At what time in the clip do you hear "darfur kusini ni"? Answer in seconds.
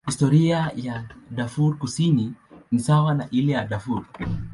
1.31-2.79